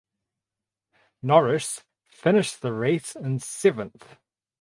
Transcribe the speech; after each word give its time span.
Norris 1.21 1.83
finished 2.07 2.63
the 2.63 2.73
race 2.73 3.15
in 3.15 3.37
seventh. 3.37 4.17